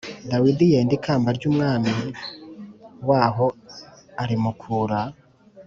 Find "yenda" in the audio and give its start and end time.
0.73-0.93